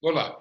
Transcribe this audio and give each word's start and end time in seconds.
Olá. 0.00 0.40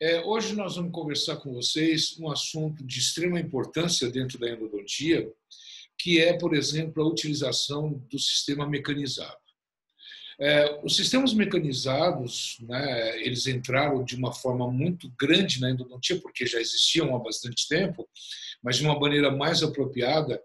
É, 0.00 0.20
hoje 0.20 0.54
nós 0.54 0.76
vamos 0.76 0.92
conversar 0.92 1.38
com 1.38 1.52
vocês 1.52 2.16
um 2.20 2.30
assunto 2.30 2.84
de 2.86 3.00
extrema 3.00 3.40
importância 3.40 4.08
dentro 4.08 4.38
da 4.38 4.48
endodontia, 4.48 5.28
que 5.98 6.20
é, 6.20 6.38
por 6.38 6.54
exemplo, 6.54 7.02
a 7.02 7.08
utilização 7.08 7.94
do 8.08 8.16
sistema 8.16 8.64
mecanizado. 8.64 9.36
É, 10.38 10.80
os 10.84 10.94
sistemas 10.94 11.34
mecanizados, 11.34 12.58
né, 12.60 13.20
eles 13.26 13.48
entraram 13.48 14.04
de 14.04 14.14
uma 14.14 14.32
forma 14.32 14.70
muito 14.70 15.12
grande 15.18 15.60
na 15.60 15.72
endodontia, 15.72 16.20
porque 16.20 16.46
já 16.46 16.60
existiam 16.60 17.16
há 17.16 17.18
bastante 17.18 17.66
tempo, 17.66 18.08
mas 18.62 18.76
de 18.76 18.84
uma 18.84 18.96
maneira 18.96 19.32
mais 19.32 19.64
apropriada 19.64 20.40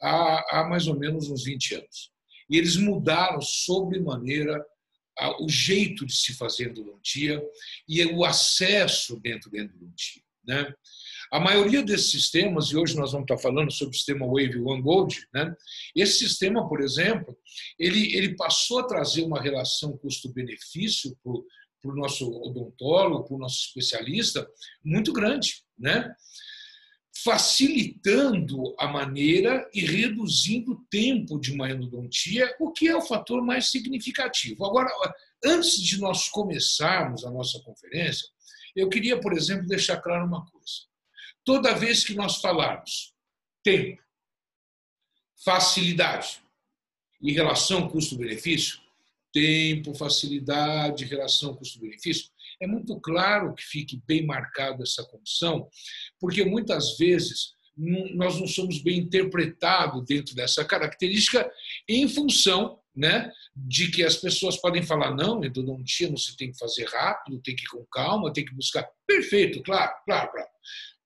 há, 0.00 0.60
há 0.60 0.66
mais 0.66 0.86
ou 0.86 0.98
menos 0.98 1.28
uns 1.28 1.44
20 1.44 1.74
anos. 1.74 2.10
E 2.48 2.56
eles 2.56 2.78
mudaram 2.78 3.38
sobremaneira 3.42 4.64
o 5.40 5.48
jeito 5.48 6.06
de 6.06 6.14
se 6.14 6.34
fazer 6.34 6.70
endodontia 6.70 7.42
e 7.88 8.04
o 8.06 8.24
acesso 8.24 9.18
dentro 9.20 9.50
da 9.50 9.58
endodontia. 9.58 10.22
Né? 10.44 10.72
A 11.30 11.38
maioria 11.38 11.82
desses 11.82 12.10
sistemas, 12.10 12.66
e 12.66 12.76
hoje 12.76 12.96
nós 12.96 13.12
vamos 13.12 13.24
estar 13.24 13.38
falando 13.38 13.70
sobre 13.70 13.94
o 13.94 13.96
sistema 13.96 14.26
Wave 14.26 14.58
One 14.60 14.82
Gold, 14.82 15.26
né? 15.32 15.54
esse 15.94 16.18
sistema, 16.18 16.68
por 16.68 16.80
exemplo, 16.80 17.36
ele, 17.78 18.16
ele 18.16 18.34
passou 18.34 18.80
a 18.80 18.86
trazer 18.86 19.22
uma 19.22 19.40
relação 19.40 19.96
custo-benefício 19.98 21.16
para 21.22 21.90
o 21.90 21.96
nosso 21.96 22.30
odontólogo, 22.30 23.28
para 23.28 23.36
o 23.36 23.38
nosso 23.38 23.66
especialista, 23.66 24.48
muito 24.84 25.12
grande. 25.12 25.62
Né? 25.78 26.12
Facilitando 27.16 28.74
a 28.78 28.88
maneira 28.88 29.68
e 29.74 29.80
reduzindo 29.80 30.72
o 30.72 30.84
tempo 30.90 31.38
de 31.38 31.52
uma 31.52 31.70
endodontia, 31.70 32.54
o 32.58 32.72
que 32.72 32.88
é 32.88 32.96
o 32.96 33.02
fator 33.02 33.42
mais 33.44 33.70
significativo. 33.70 34.64
Agora, 34.64 34.90
antes 35.44 35.80
de 35.82 35.98
nós 35.98 36.28
começarmos 36.28 37.24
a 37.24 37.30
nossa 37.30 37.60
conferência, 37.60 38.28
eu 38.74 38.88
queria, 38.88 39.20
por 39.20 39.32
exemplo, 39.32 39.66
deixar 39.66 40.00
claro 40.00 40.26
uma 40.26 40.46
coisa. 40.46 40.88
Toda 41.44 41.74
vez 41.74 42.04
que 42.04 42.14
nós 42.14 42.36
falarmos 42.36 43.12
tempo, 43.62 44.02
facilidade 45.44 46.40
e 47.20 47.32
relação 47.32 47.88
custo-benefício, 47.88 48.80
tempo, 49.32 49.94
facilidade, 49.94 51.04
relação 51.04 51.54
custo-benefício, 51.54 52.30
é 52.60 52.66
muito 52.66 53.00
claro 53.00 53.54
que 53.54 53.62
fique 53.62 54.00
bem 54.06 54.26
marcada 54.26 54.82
essa 54.82 55.02
condição, 55.04 55.68
porque 56.18 56.44
muitas 56.44 56.96
vezes 56.98 57.54
nós 58.14 58.38
não 58.38 58.46
somos 58.46 58.82
bem 58.82 58.98
interpretados 58.98 60.04
dentro 60.04 60.34
dessa 60.34 60.64
característica 60.64 61.50
em 61.88 62.06
função 62.06 62.78
né, 62.94 63.32
de 63.56 63.90
que 63.90 64.04
as 64.04 64.16
pessoas 64.16 64.56
podem 64.56 64.82
falar, 64.82 65.14
não, 65.14 65.42
endodontia 65.42 66.08
não 66.08 66.16
se 66.16 66.36
tem 66.36 66.52
que 66.52 66.58
fazer 66.58 66.86
rápido, 66.88 67.40
tem 67.40 67.56
que 67.56 67.62
ir 67.62 67.68
com 67.68 67.86
calma, 67.86 68.32
tem 68.32 68.44
que 68.44 68.54
buscar. 68.54 68.86
Perfeito, 69.06 69.62
claro, 69.62 69.92
claro, 70.04 70.30
claro. 70.30 70.48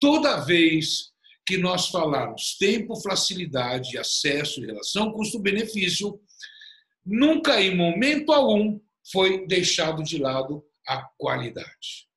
Toda 0.00 0.44
vez 0.44 1.12
que 1.47 1.58
nós 1.58 1.88
falarmos 1.88 2.56
tempo, 2.58 3.00
facilidade, 3.00 3.98
acesso, 3.98 4.62
relação, 4.62 5.12
custo-benefício, 5.12 6.19
nunca 7.05 7.60
em 7.60 7.77
momento 7.77 8.32
algum 8.32 8.80
foi 9.12 9.47
deixado 9.47 10.02
de 10.02 10.19
lado 10.19 10.64
a 10.86 11.02
qualidade 11.18 12.08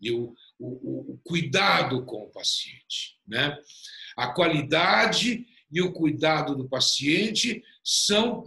e 0.00 0.10
o, 0.10 0.34
o, 0.58 1.12
o 1.12 1.20
cuidado 1.24 2.04
com 2.04 2.24
o 2.24 2.30
paciente. 2.30 3.18
Né? 3.26 3.56
A 4.16 4.28
qualidade 4.28 5.46
e 5.70 5.80
o 5.80 5.92
cuidado 5.92 6.56
do 6.56 6.68
paciente 6.68 7.62
são 7.84 8.42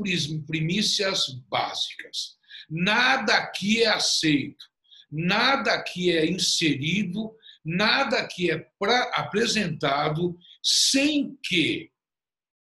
primícias 0.45 1.29
básicas. 1.49 2.37
Nada 2.69 3.35
aqui 3.35 3.83
é 3.83 3.89
aceito, 3.89 4.65
nada 5.11 5.73
aqui 5.73 6.11
é 6.11 6.25
inserido, 6.25 7.35
nada 7.63 8.17
aqui 8.19 8.51
é 8.51 8.69
apresentado 9.13 10.37
sem 10.61 11.37
que 11.43 11.91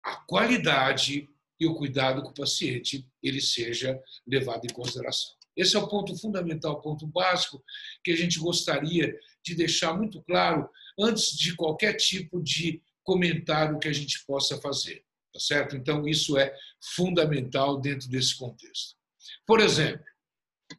a 0.03 0.17
qualidade 0.17 1.29
e 1.61 1.67
o 1.67 1.75
cuidado 1.75 2.23
com 2.23 2.31
o 2.31 2.35
paciente 2.35 3.07
ele 3.23 3.41
seja 3.41 4.01
levado 4.27 4.65
em 4.65 4.73
consideração. 4.73 5.38
Esse 5.59 5.75
é 5.75 5.79
o 5.81 5.89
ponto 5.89 6.17
fundamental, 6.17 6.75
o 6.75 6.81
ponto 6.81 7.05
básico 7.05 7.63
que 8.05 8.13
a 8.13 8.17
gente 8.17 8.39
gostaria 8.39 9.19
de 9.45 9.57
deixar 9.57 9.93
muito 9.93 10.23
claro 10.23 10.71
antes 10.99 11.37
de 11.37 11.57
qualquer 11.57 11.95
tipo 11.95 12.41
de 12.41 12.81
comentário 13.03 13.79
que 13.79 13.89
a 13.89 13.93
gente 13.93 14.25
possa 14.25 14.61
fazer, 14.61 15.05
tá 15.33 15.41
certo? 15.41 15.75
Então 15.75 16.07
isso 16.07 16.39
é 16.39 16.55
fundamental 16.95 17.81
dentro 17.81 18.09
desse 18.09 18.37
contexto. 18.37 18.97
Por 19.45 19.59
exemplo, 19.59 20.05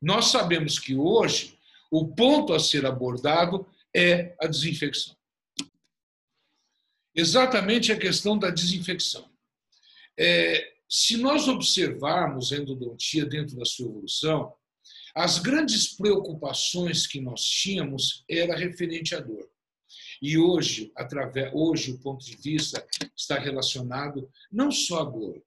nós 0.02 0.28
sabemos 0.28 0.80
que 0.80 0.96
hoje 0.96 1.60
o 1.92 2.08
ponto 2.08 2.54
a 2.54 2.60
ser 2.60 2.86
abordado 2.86 3.68
é 3.94 4.36
a 4.40 4.48
desinfecção. 4.48 5.18
Exatamente 7.14 7.92
a 7.92 7.98
questão 7.98 8.38
da 8.38 8.50
desinfecção. 8.50 9.30
É, 10.18 10.74
se 10.88 11.18
nós 11.18 11.48
observarmos 11.48 12.54
a 12.54 12.58
endodontia 12.58 13.26
dentro 13.26 13.58
da 13.58 13.66
sua 13.66 13.88
evolução, 13.88 14.56
as 15.16 15.40
grandes 15.40 15.96
preocupações 15.96 17.08
que 17.08 17.20
nós 17.20 17.44
tínhamos 17.44 18.24
era 18.30 18.56
referente 18.56 19.16
à 19.16 19.20
dor. 19.20 19.50
E 20.22 20.38
hoje, 20.38 20.92
através, 20.96 21.52
hoje 21.53 21.92
o 21.92 22.00
ponto 22.00 22.25
de 22.25 22.36
vista 22.36 22.86
está 23.16 23.40
relacionado 23.40 24.30
não 24.52 24.72
só 24.72 25.02
à 25.02 25.06
dor. 25.06 25.42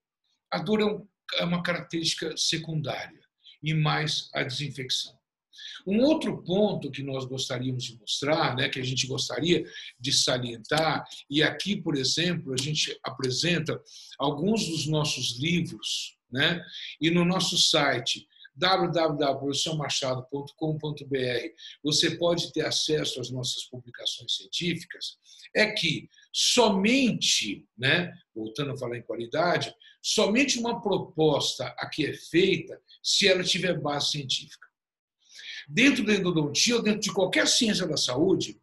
A 0.51 0.59
dor 0.59 0.81
é, 0.81 0.85
um, 0.85 1.07
é 1.35 1.45
uma 1.45 1.63
característica 1.63 2.35
secundária 2.35 3.21
e 3.61 3.73
mais 3.73 4.29
a 4.33 4.43
desinfecção. 4.43 5.17
Um 5.85 6.01
outro 6.01 6.41
ponto 6.43 6.89
que 6.89 7.03
nós 7.03 7.25
gostaríamos 7.25 7.83
de 7.83 7.97
mostrar, 7.99 8.55
né, 8.55 8.69
que 8.69 8.79
a 8.79 8.83
gente 8.83 9.05
gostaria 9.05 9.63
de 9.99 10.11
salientar, 10.11 11.05
e 11.29 11.43
aqui, 11.43 11.75
por 11.75 11.95
exemplo, 11.95 12.53
a 12.53 12.57
gente 12.57 12.97
apresenta 13.03 13.79
alguns 14.17 14.67
dos 14.67 14.87
nossos 14.87 15.39
livros, 15.39 16.17
né, 16.31 16.63
e 16.99 17.11
no 17.11 17.23
nosso 17.23 17.57
site 17.57 18.27
www.professormachado.com.br, 18.55 21.47
você 21.83 22.15
pode 22.17 22.53
ter 22.53 22.65
acesso 22.65 23.19
às 23.19 23.31
nossas 23.31 23.63
publicações 23.65 24.35
científicas, 24.35 25.17
é 25.55 25.71
que 25.71 26.07
somente, 26.31 27.67
né, 27.77 28.11
voltando 28.35 28.71
a 28.71 28.77
falar 28.77 28.97
em 28.97 29.03
qualidade, 29.03 29.73
somente 30.01 30.59
uma 30.59 30.81
proposta 30.81 31.67
aqui 31.77 32.05
é 32.05 32.13
feita 32.13 32.79
se 33.01 33.27
ela 33.27 33.43
tiver 33.43 33.79
base 33.79 34.11
científica. 34.11 34.67
Dentro 35.67 36.05
da 36.05 36.13
endodontia 36.13 36.75
ou 36.75 36.83
dentro 36.83 37.01
de 37.01 37.13
qualquer 37.13 37.47
ciência 37.47 37.87
da 37.87 37.97
saúde, 37.97 38.59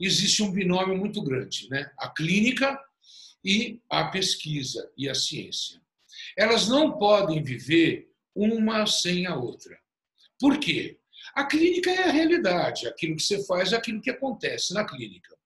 existe 0.00 0.42
um 0.42 0.50
binômio 0.50 0.96
muito 0.96 1.22
grande, 1.22 1.68
né? 1.68 1.90
A 1.98 2.08
clínica 2.08 2.78
e 3.44 3.80
a 3.88 4.06
pesquisa 4.06 4.90
e 4.96 5.08
a 5.08 5.14
ciência. 5.14 5.80
Elas 6.36 6.68
não 6.68 6.98
podem 6.98 7.42
viver 7.42 8.09
uma 8.34 8.86
sem 8.86 9.26
a 9.26 9.36
outra. 9.36 9.78
Por 10.38 10.58
quê? 10.58 10.98
A 11.34 11.44
clínica 11.44 11.90
é 11.90 12.08
a 12.08 12.12
realidade, 12.12 12.88
aquilo 12.88 13.16
que 13.16 13.22
você 13.22 13.44
faz 13.44 13.72
é 13.72 13.76
aquilo 13.76 14.00
que 14.00 14.10
acontece 14.10 14.72
na 14.72 14.84
clínica. 14.84 15.36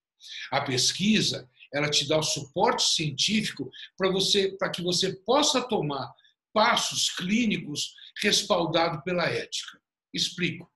A 0.50 0.60
pesquisa, 0.60 1.48
ela 1.72 1.90
te 1.90 2.06
dá 2.06 2.18
o 2.18 2.22
suporte 2.22 2.84
científico 2.84 3.70
para 3.96 4.10
você, 4.10 4.56
para 4.56 4.70
que 4.70 4.82
você 4.82 5.12
possa 5.12 5.60
tomar 5.62 6.12
passos 6.52 7.10
clínicos 7.10 7.94
respaldado 8.22 9.02
pela 9.02 9.24
ética. 9.24 9.80
Explico. 10.12 10.70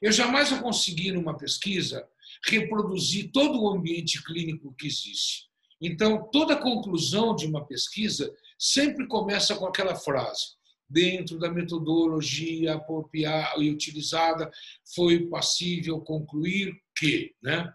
Eu 0.00 0.12
jamais 0.12 0.50
vou 0.50 0.60
conseguir 0.60 1.12
numa 1.12 1.36
pesquisa 1.36 2.06
reproduzir 2.46 3.30
todo 3.32 3.60
o 3.60 3.70
ambiente 3.70 4.22
clínico 4.22 4.74
que 4.78 4.86
existe. 4.86 5.48
Então, 5.80 6.28
toda 6.30 6.56
conclusão 6.56 7.34
de 7.34 7.46
uma 7.46 7.64
pesquisa 7.66 8.32
sempre 8.58 9.06
começa 9.06 9.56
com 9.56 9.66
aquela 9.66 9.96
frase: 9.96 10.48
dentro 10.88 11.38
da 11.38 11.50
metodologia 11.50 12.74
apropriada 12.74 13.62
e 13.62 13.70
utilizada, 13.70 14.50
foi 14.94 15.26
passível 15.26 16.00
concluir 16.00 16.74
que. 16.96 17.34
Né? 17.42 17.72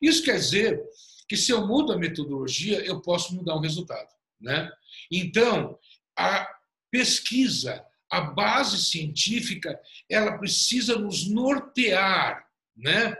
Isso 0.00 0.22
quer 0.22 0.36
dizer 0.36 0.82
que 1.28 1.36
se 1.36 1.52
eu 1.52 1.66
mudo 1.66 1.92
a 1.92 1.98
metodologia, 1.98 2.84
eu 2.84 3.00
posso 3.00 3.34
mudar 3.34 3.54
o 3.54 3.60
resultado. 3.60 4.08
Né? 4.40 4.70
Então, 5.10 5.78
a 6.16 6.48
pesquisa, 6.90 7.84
a 8.10 8.20
base 8.20 8.84
científica, 8.84 9.78
ela 10.08 10.38
precisa 10.38 10.98
nos 10.98 11.28
nortear. 11.28 12.46
Né? 12.76 13.14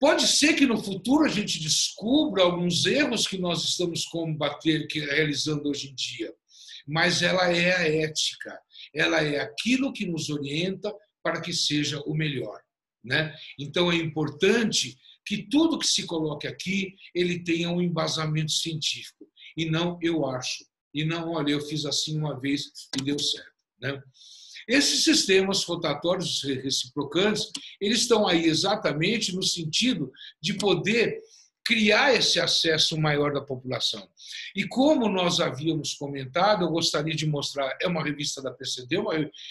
Pode 0.00 0.26
ser 0.26 0.54
que 0.54 0.66
no 0.66 0.82
futuro 0.82 1.24
a 1.24 1.28
gente 1.28 1.60
descubra 1.60 2.42
alguns 2.42 2.84
erros 2.84 3.26
que 3.26 3.38
nós 3.38 3.64
estamos 3.64 4.04
combatendo, 4.06 4.86
realizando 4.92 5.68
hoje 5.68 5.90
em 5.90 5.94
dia 5.94 6.34
mas 6.86 7.22
ela 7.22 7.50
é 7.50 7.74
a 7.74 7.88
ética, 7.88 8.58
ela 8.94 9.22
é 9.22 9.40
aquilo 9.40 9.92
que 9.92 10.06
nos 10.06 10.28
orienta 10.30 10.94
para 11.22 11.40
que 11.40 11.52
seja 11.52 12.00
o 12.00 12.14
melhor. 12.14 12.60
Né? 13.02 13.34
Então 13.58 13.90
é 13.90 13.96
importante 13.96 14.98
que 15.26 15.48
tudo 15.48 15.78
que 15.78 15.86
se 15.86 16.06
coloque 16.06 16.46
aqui 16.46 16.94
ele 17.14 17.42
tenha 17.42 17.70
um 17.70 17.80
embasamento 17.80 18.52
científico 18.52 19.26
e 19.56 19.70
não 19.70 19.98
eu 20.02 20.26
acho 20.26 20.64
e 20.92 21.04
não 21.04 21.32
olha 21.32 21.50
eu 21.50 21.60
fiz 21.60 21.84
assim 21.84 22.16
uma 22.16 22.38
vez 22.38 22.64
e 22.98 23.02
deu 23.02 23.18
certo. 23.18 23.52
Né? 23.80 24.02
Esses 24.66 25.04
sistemas 25.04 25.62
rotatórios 25.64 26.42
reciprocantes, 26.42 27.50
eles 27.80 28.00
estão 28.00 28.26
aí 28.26 28.46
exatamente 28.46 29.34
no 29.34 29.42
sentido 29.42 30.10
de 30.40 30.54
poder 30.54 31.20
criar 31.64 32.14
esse 32.14 32.38
acesso 32.38 33.00
maior 33.00 33.32
da 33.32 33.40
população. 33.40 34.06
E 34.54 34.66
como 34.68 35.08
nós 35.08 35.40
havíamos 35.40 35.94
comentado, 35.94 36.64
eu 36.64 36.70
gostaria 36.70 37.14
de 37.14 37.26
mostrar, 37.26 37.76
é 37.80 37.88
uma 37.88 38.04
revista 38.04 38.42
da 38.42 38.52
PCD, 38.52 38.96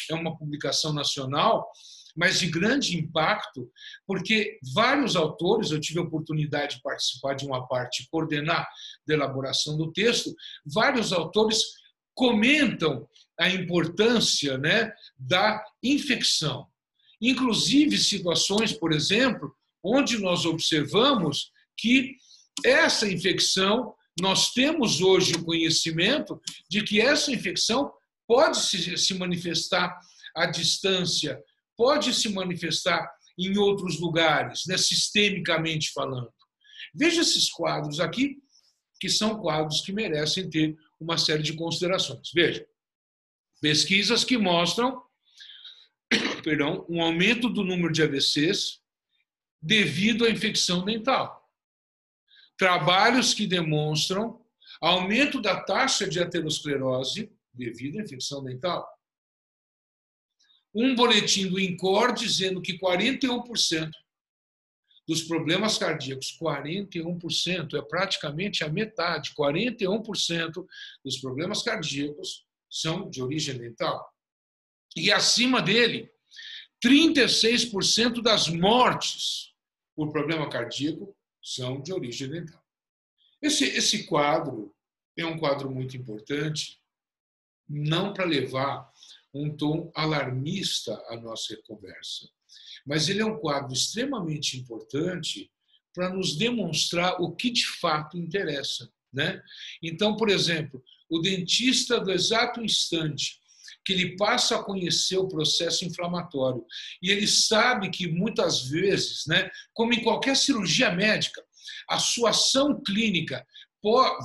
é 0.10 0.14
uma 0.14 0.38
publicação 0.38 0.94
nacional, 0.94 1.68
mas 2.16 2.40
de 2.40 2.48
grande 2.48 2.96
impacto, 2.96 3.72
porque 4.06 4.60
vários 4.74 5.16
autores, 5.16 5.72
eu 5.72 5.80
tive 5.80 6.00
a 6.00 6.04
oportunidade 6.04 6.76
de 6.76 6.82
participar 6.84 7.34
de 7.34 7.46
uma 7.46 7.68
parte, 7.68 8.08
coordenar 8.12 8.68
a 9.10 9.14
elaboração 9.14 9.76
do 9.76 9.92
texto, 9.92 10.34
vários 10.64 11.12
autores 11.12 11.64
comentam 12.14 13.08
a 13.40 13.50
importância 13.50 14.58
né, 14.60 14.94
da 15.18 15.64
infecção. 15.82 16.68
Inclusive 17.20 17.98
situações, 17.98 18.72
por 18.72 18.94
exemplo, 18.94 19.56
onde 19.84 20.20
nós 20.20 20.46
observamos 20.46 21.52
que 21.78 22.18
essa 22.66 23.10
infecção, 23.12 23.94
nós 24.20 24.52
temos 24.52 25.02
hoje 25.02 25.34
o 25.34 25.44
conhecimento 25.44 26.40
de 26.70 26.84
que 26.84 27.02
essa 27.02 27.32
infecção 27.32 27.92
pode 28.28 28.58
se 28.98 29.14
manifestar 29.16 29.98
à 30.36 30.46
distância, 30.46 31.42
pode 31.76 32.14
se 32.14 32.30
manifestar 32.30 33.10
em 33.38 33.58
outros 33.58 34.00
lugares, 34.00 34.62
né, 34.68 34.78
sistemicamente 34.78 35.92
falando. 35.92 36.32
Veja 36.94 37.22
esses 37.22 37.50
quadros 37.50 38.00
aqui, 38.00 38.38
que 39.00 39.10
são 39.10 39.40
quadros 39.40 39.82
que 39.82 39.92
merecem 39.92 40.50
ter 40.50 40.78
uma 41.00 41.18
série 41.18 41.44
de 41.44 41.54
considerações. 41.54 42.30
Veja, 42.34 42.66
pesquisas 43.60 44.24
que 44.24 44.38
mostram 44.38 45.02
perdão, 46.44 46.86
um 46.88 47.02
aumento 47.02 47.50
do 47.50 47.64
número 47.64 47.92
de 47.92 48.04
AVCs 48.04 48.80
devido 49.62 50.26
à 50.26 50.30
infecção 50.30 50.84
dental 50.84 51.43
trabalhos 52.58 53.34
que 53.34 53.48
demonstram 53.48 54.42
aumento 54.82 55.42
da 55.42 55.62
taxa 55.62 56.08
de 56.08 56.20
aterosclerose 56.20 57.32
devido 57.54 58.00
à 58.00 58.04
infecção 58.04 58.44
dental. 58.44 58.88
Um 60.74 60.96
boletim 60.96 61.48
do 61.48 61.60
INCOR 61.60 62.14
dizendo 62.14 62.62
que 62.62 62.78
41% 62.80 63.92
dos 65.08 65.24
problemas 65.24 65.78
cardíacos, 65.78 66.38
41%, 66.42 67.78
é 67.78 67.82
praticamente 67.82 68.64
a 68.64 68.70
metade, 68.70 69.34
41% 69.38 70.66
dos 71.04 71.18
problemas 71.20 71.62
cardíacos 71.62 72.46
são 72.70 73.10
de 73.10 73.22
origem 73.22 73.58
dental. 73.58 74.12
E 74.96 75.12
acima 75.12 75.62
dele, 75.62 76.10
36% 76.84 78.22
das 78.22 78.48
mortes 78.48 79.54
por 79.96 80.12
problema 80.12 80.50
cardíaco 80.50 81.16
são 81.44 81.82
de 81.82 81.92
origem 81.92 82.30
dental. 82.30 82.64
Esse, 83.42 83.66
esse 83.66 84.06
quadro 84.06 84.74
é 85.18 85.26
um 85.26 85.38
quadro 85.38 85.70
muito 85.70 85.98
importante, 85.98 86.80
não 87.68 88.14
para 88.14 88.26
levar 88.26 88.90
um 89.34 89.56
tom 89.56 89.92
alarmista 89.94 90.94
à 91.10 91.18
nossa 91.18 91.56
conversa, 91.64 92.30
mas 92.86 93.10
ele 93.10 93.22
é 93.22 93.26
um 93.26 93.38
quadro 93.38 93.74
extremamente 93.74 94.58
importante 94.58 95.52
para 95.94 96.10
nos 96.10 96.36
demonstrar 96.36 97.22
o 97.22 97.36
que 97.36 97.52
de 97.52 97.66
fato 97.66 98.18
interessa. 98.18 98.92
Né? 99.12 99.42
Então, 99.82 100.16
por 100.16 100.30
exemplo, 100.30 100.84
o 101.10 101.20
dentista 101.20 102.00
do 102.00 102.12
exato 102.12 102.62
instante 102.64 103.40
que 103.86 103.94
ele 103.94 104.16
passa 104.16 104.56
a 104.56 104.64
conhecer 104.64 105.18
o 105.18 105.28
processo 105.28 105.86
inflamatório. 105.86 106.66
E 107.02 107.12
ele 107.12 107.28
sabe 107.28 107.90
que 107.90 108.08
muitas 108.08 108.70
vezes, 108.70 109.24
né, 109.28 109.50
como 109.74 109.94
em 109.94 110.04
qualquer 110.04 110.36
cirurgia 110.36 110.92
médica, 110.92 111.44
a 111.90 112.00
sua 112.00 112.30
ação 112.30 112.82
clínica 112.82 113.46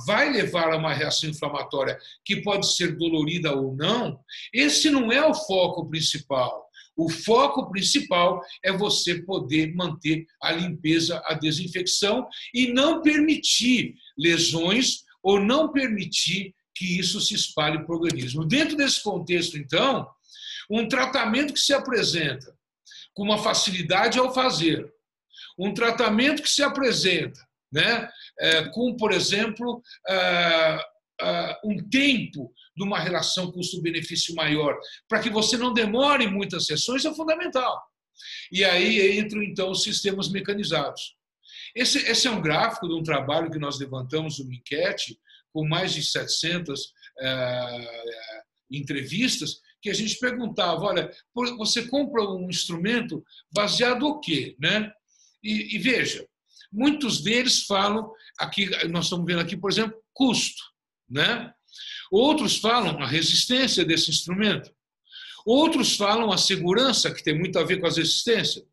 vai 0.05 0.31
levar 0.31 0.71
a 0.71 0.77
uma 0.77 0.93
reação 0.93 1.29
inflamatória 1.29 1.99
que 2.23 2.41
pode 2.41 2.73
ser 2.73 2.97
dolorida 2.97 3.53
ou 3.53 3.75
não, 3.75 4.19
esse 4.53 4.89
não 4.89 5.11
é 5.11 5.25
o 5.25 5.33
foco 5.33 5.89
principal. 5.89 6.69
O 6.95 7.09
foco 7.09 7.69
principal 7.69 8.41
é 8.63 8.71
você 8.71 9.21
poder 9.23 9.73
manter 9.73 10.25
a 10.41 10.51
limpeza, 10.51 11.21
a 11.25 11.33
desinfecção 11.33 12.27
e 12.53 12.71
não 12.73 13.01
permitir 13.01 13.95
lesões 14.17 15.03
ou 15.23 15.39
não 15.39 15.71
permitir 15.71 16.53
que 16.75 16.99
isso 16.99 17.19
se 17.19 17.33
espalhe 17.33 17.83
para 17.83 17.93
o 17.93 17.97
organismo. 17.97 18.45
Dentro 18.45 18.75
desse 18.75 19.01
contexto, 19.03 19.57
então, 19.57 20.09
um 20.69 20.87
tratamento 20.87 21.53
que 21.53 21.59
se 21.59 21.73
apresenta 21.73 22.55
com 23.13 23.23
uma 23.23 23.37
facilidade 23.37 24.19
ao 24.19 24.33
fazer, 24.33 24.89
um 25.57 25.73
tratamento 25.73 26.41
que 26.41 26.49
se 26.49 26.63
apresenta 26.63 27.39
né, 27.71 28.09
é, 28.39 28.69
com, 28.69 28.95
por 28.95 29.11
exemplo, 29.11 29.81
é, 30.07 30.79
é, 31.21 31.59
um 31.63 31.77
tempo 31.89 32.51
de 32.75 32.83
uma 32.83 32.99
relação 32.99 33.51
custo-benefício 33.51 34.33
maior, 34.35 34.77
para 35.07 35.19
que 35.19 35.29
você 35.29 35.57
não 35.57 35.73
demore 35.73 36.27
muitas 36.27 36.65
sessões, 36.65 37.05
é 37.05 37.13
fundamental. 37.13 37.81
E 38.51 38.63
aí 38.63 39.19
entram, 39.19 39.43
então, 39.43 39.69
os 39.71 39.83
sistemas 39.83 40.29
mecanizados. 40.29 41.15
Esse, 41.75 41.99
esse 42.09 42.27
é 42.27 42.31
um 42.31 42.41
gráfico 42.41 42.87
de 42.87 42.93
um 42.93 43.03
trabalho 43.03 43.51
que 43.51 43.59
nós 43.59 43.79
levantamos 43.79 44.39
uma 44.39 44.53
enquete, 44.53 45.19
com 45.53 45.67
mais 45.67 45.93
de 45.93 46.03
700 46.03 46.93
é, 47.19 47.27
é, 47.27 48.41
entrevistas, 48.71 49.61
que 49.81 49.89
a 49.89 49.93
gente 49.93 50.17
perguntava, 50.19 50.81
olha, 50.81 51.11
você 51.57 51.87
compra 51.87 52.21
um 52.23 52.49
instrumento 52.49 53.23
baseado 53.51 54.01
no 54.01 54.19
quê? 54.19 54.55
Né? 54.59 54.91
E, 55.43 55.75
e, 55.75 55.79
veja, 55.79 56.27
muitos 56.71 57.21
deles 57.21 57.63
falam, 57.63 58.11
aqui 58.37 58.69
nós 58.89 59.05
estamos 59.05 59.25
vendo 59.25 59.39
aqui, 59.39 59.55
por 59.55 59.71
exemplo, 59.71 59.97
custo. 60.13 60.61
Né? 61.09 61.53
Outros 62.11 62.57
falam 62.57 63.01
a 63.01 63.07
resistência 63.07 63.85
desse 63.85 64.09
instrumento. 64.09 64.71
Outros 65.45 65.95
falam 65.95 66.31
a 66.31 66.37
segurança, 66.37 67.13
que 67.13 67.23
tem 67.23 67.37
muito 67.37 67.57
a 67.57 67.63
ver 67.63 67.79
com 67.79 67.87
a 67.87 67.89
resistência. 67.89 68.63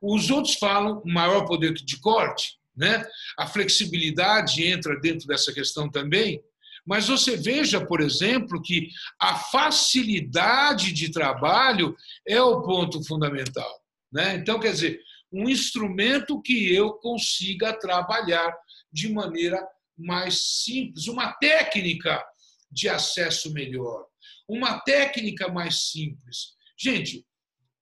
Os 0.00 0.30
outros 0.30 0.54
falam 0.54 1.02
maior 1.04 1.46
poder 1.46 1.72
de 1.72 1.98
corte. 1.98 2.58
Né? 2.76 3.04
A 3.38 3.46
flexibilidade 3.46 4.64
entra 4.64 4.98
dentro 5.00 5.26
dessa 5.26 5.52
questão 5.52 5.90
também. 5.90 6.42
Mas 6.86 7.08
você 7.08 7.36
veja, 7.36 7.84
por 7.84 8.00
exemplo, 8.00 8.60
que 8.60 8.88
a 9.18 9.36
facilidade 9.36 10.92
de 10.92 11.10
trabalho 11.10 11.96
é 12.26 12.40
o 12.42 12.60
ponto 12.62 13.02
fundamental. 13.04 13.82
Né? 14.12 14.36
Então, 14.36 14.60
quer 14.60 14.72
dizer, 14.72 15.00
um 15.32 15.48
instrumento 15.48 16.40
que 16.42 16.72
eu 16.72 16.92
consiga 16.94 17.72
trabalhar 17.72 18.54
de 18.92 19.08
maneira 19.12 19.66
mais 19.96 20.62
simples, 20.62 21.06
uma 21.06 21.32
técnica 21.32 22.24
de 22.70 22.88
acesso 22.88 23.52
melhor, 23.52 24.06
uma 24.48 24.80
técnica 24.80 25.48
mais 25.48 25.90
simples. 25.90 26.54
Gente, 26.78 27.24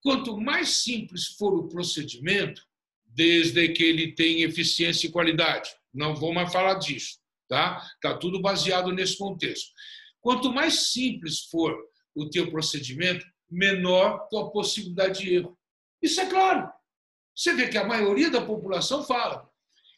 quanto 0.03 0.39
mais 0.39 0.83
simples 0.83 1.29
for 1.39 1.55
o 1.55 1.69
procedimento, 1.69 2.63
desde 3.14 3.69
que 3.69 3.83
ele 3.83 4.14
tenha 4.14 4.47
eficiência 4.47 5.07
e 5.07 5.11
qualidade, 5.11 5.71
não 5.92 6.14
vou 6.14 6.33
mais 6.33 6.52
falar 6.52 6.75
disso 6.75 7.23
tá? 7.52 7.87
Tá 8.00 8.16
tudo 8.16 8.40
baseado 8.40 8.90
nesse 8.92 9.19
contexto. 9.19 9.71
Quanto 10.23 10.50
mais 10.50 10.90
simples 10.90 11.40
for 11.50 11.76
o 12.14 12.31
teu 12.31 12.50
procedimento, 12.50 13.26
menor 13.50 14.26
tua 14.31 14.50
possibilidade 14.50 15.21
de 15.21 15.35
erro. 15.35 15.59
Isso 16.00 16.19
é 16.23 16.31
claro. 16.31 16.73
Você 17.37 17.52
vê 17.52 17.69
que 17.69 17.76
a 17.76 17.87
maioria 17.87 18.31
da 18.31 18.40
população 18.40 19.04
fala. 19.04 19.47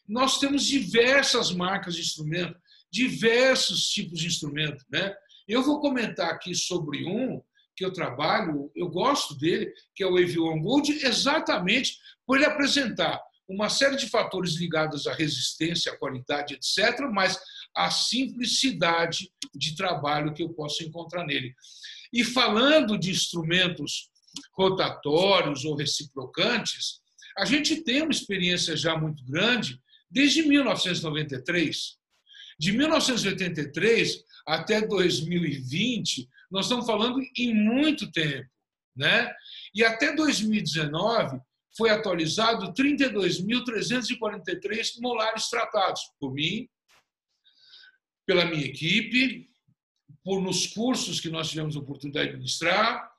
Nós 0.05 0.37
temos 0.37 0.65
diversas 0.65 1.53
marcas 1.53 1.95
de 1.95 2.01
instrumento, 2.01 2.59
diversos 2.91 3.87
tipos 3.87 4.19
de 4.19 4.27
instrumento, 4.27 4.83
né? 4.89 5.15
Eu 5.47 5.63
vou 5.63 5.79
comentar 5.79 6.31
aqui 6.31 6.53
sobre 6.53 7.05
um 7.05 7.41
que 7.75 7.83
eu 7.83 7.91
trabalho, 7.91 8.71
eu 8.75 8.89
gosto 8.89 9.35
dele, 9.35 9.73
que 9.95 10.03
é 10.03 10.07
o 10.07 10.17
Evion 10.17 10.59
Gold, 10.59 10.91
exatamente 11.05 11.97
por 12.25 12.37
ele 12.37 12.45
apresentar 12.45 13.21
uma 13.47 13.69
série 13.69 13.95
de 13.95 14.09
fatores 14.09 14.55
ligados 14.55 15.05
à 15.05 15.13
resistência, 15.13 15.91
à 15.91 15.97
qualidade, 15.97 16.55
etc., 16.55 17.01
mas 17.11 17.39
à 17.75 17.91
simplicidade 17.91 19.31
de 19.53 19.75
trabalho 19.75 20.33
que 20.33 20.41
eu 20.41 20.49
posso 20.49 20.83
encontrar 20.83 21.25
nele. 21.25 21.53
E 22.11 22.23
falando 22.23 22.97
de 22.97 23.11
instrumentos 23.11 24.09
rotatórios 24.53 25.63
ou 25.63 25.75
reciprocantes, 25.75 27.01
a 27.37 27.45
gente 27.45 27.83
tem 27.83 28.01
uma 28.01 28.11
experiência 28.11 28.75
já 28.75 28.97
muito 28.97 29.23
grande 29.25 29.79
desde 30.09 30.43
1993. 30.43 31.97
De 32.57 32.71
1983 32.71 34.23
até 34.47 34.81
2020, 34.81 36.29
nós 36.51 36.65
estamos 36.65 36.85
falando 36.85 37.21
em 37.37 37.53
muito 37.53 38.11
tempo. 38.11 38.49
Né? 38.95 39.33
E 39.73 39.83
até 39.83 40.15
2019, 40.15 41.39
foi 41.77 41.89
atualizado 41.89 42.73
32.343 42.73 45.01
molares 45.01 45.49
tratados 45.49 46.01
por 46.19 46.33
mim, 46.33 46.69
pela 48.25 48.45
minha 48.45 48.65
equipe, 48.65 49.49
por 50.23 50.41
nos 50.41 50.67
cursos 50.67 51.19
que 51.19 51.29
nós 51.29 51.49
tivemos 51.49 51.75
a 51.75 51.79
oportunidade 51.79 52.31
de 52.31 52.37
ministrar, 52.37 53.11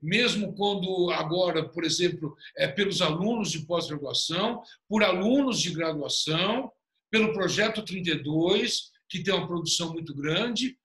mesmo 0.00 0.54
quando 0.54 1.10
agora, 1.10 1.68
por 1.68 1.82
exemplo, 1.84 2.36
é 2.56 2.68
pelos 2.68 3.02
alunos 3.02 3.50
de 3.50 3.66
pós-graduação, 3.66 4.62
por 4.88 5.02
alunos 5.02 5.60
de 5.60 5.70
graduação, 5.70 6.70
pelo 7.10 7.32
projeto 7.32 7.82
32, 7.82 8.92
que 9.08 9.20
tem 9.22 9.34
uma 9.34 9.46
produção 9.46 9.92
muito 9.92 10.14
grande, 10.14 10.78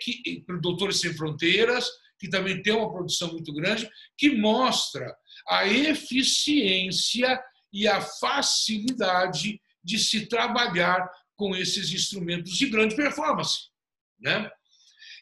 que, 0.00 0.42
para 0.46 0.58
Doutores 0.58 1.00
Sem 1.00 1.14
Fronteiras, 1.14 1.88
que 2.18 2.28
também 2.28 2.62
tem 2.62 2.72
uma 2.72 2.92
produção 2.92 3.32
muito 3.32 3.52
grande, 3.52 3.90
que 4.16 4.30
mostra 4.36 5.14
a 5.48 5.66
eficiência 5.66 7.42
e 7.72 7.88
a 7.88 8.00
facilidade 8.00 9.60
de 9.82 9.98
se 9.98 10.26
trabalhar 10.26 11.10
com 11.34 11.56
esses 11.56 11.92
instrumentos 11.92 12.52
de 12.52 12.68
grande 12.68 12.94
performance. 12.94 13.70
Né? 14.20 14.50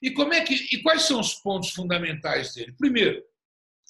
E, 0.02 0.10
como 0.10 0.34
é 0.34 0.44
que, 0.44 0.54
e 0.54 0.82
quais 0.82 1.02
são 1.02 1.20
os 1.20 1.34
pontos 1.34 1.70
fundamentais 1.70 2.54
dele? 2.54 2.72
Primeiro, 2.72 3.24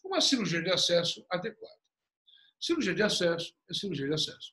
uma 0.05 0.21
cirurgia 0.21 0.63
de 0.63 0.71
acesso 0.71 1.25
adequada. 1.31 1.75
Cirurgia 2.61 2.95
de 2.95 3.03
acesso 3.03 3.53
é 3.69 3.75
cirurgia 3.75 4.07
de 4.07 4.15
acesso. 4.15 4.53